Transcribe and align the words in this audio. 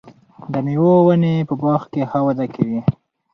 د 0.51 0.53
مېوو 0.65 0.93
ونې 1.05 1.35
په 1.49 1.53
باغ 1.61 1.81
کې 1.91 2.01
ښه 2.09 2.19
وده 2.25 2.45
کوي. 2.53 2.79